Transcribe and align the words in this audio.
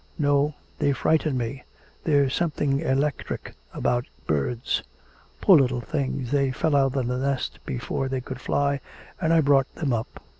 'No, 0.17 0.55
they 0.79 0.93
frighten 0.93 1.37
me; 1.37 1.63
there's 2.05 2.33
something 2.33 2.79
electric 2.79 3.53
about 3.71 4.07
birds.' 4.25 4.81
'Poor 5.41 5.59
little 5.59 5.79
things, 5.79 6.31
they 6.31 6.49
fell 6.49 6.75
out 6.75 6.95
of 6.95 7.05
the 7.05 7.17
nest 7.19 7.59
before 7.67 8.09
they 8.09 8.19
could 8.19 8.41
fly, 8.41 8.79
and 9.21 9.31
I 9.31 9.41
brought 9.41 9.71
them 9.75 9.93
up. 9.93 10.25